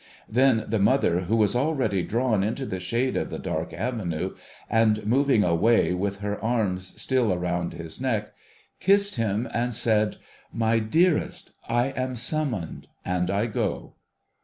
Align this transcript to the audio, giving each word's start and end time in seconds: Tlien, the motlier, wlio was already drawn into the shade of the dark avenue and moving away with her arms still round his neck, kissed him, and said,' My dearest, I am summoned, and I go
Tlien, 0.33 0.67
the 0.67 0.79
motlier, 0.79 1.27
wlio 1.27 1.37
was 1.37 1.55
already 1.55 2.01
drawn 2.01 2.43
into 2.43 2.65
the 2.65 2.79
shade 2.79 3.15
of 3.15 3.29
the 3.29 3.37
dark 3.37 3.71
avenue 3.71 4.35
and 4.67 5.05
moving 5.05 5.43
away 5.43 5.93
with 5.93 6.21
her 6.21 6.43
arms 6.43 6.99
still 6.99 7.37
round 7.37 7.73
his 7.73 8.01
neck, 8.01 8.33
kissed 8.79 9.17
him, 9.17 9.47
and 9.53 9.75
said,' 9.75 10.17
My 10.65 10.79
dearest, 10.79 11.51
I 11.69 11.89
am 11.89 12.15
summoned, 12.15 12.87
and 13.05 13.29
I 13.29 13.45
go 13.45 13.93